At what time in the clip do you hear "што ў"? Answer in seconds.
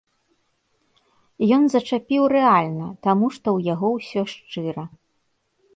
3.37-3.75